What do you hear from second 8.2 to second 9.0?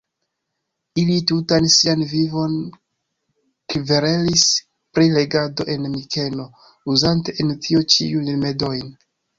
rimedojn.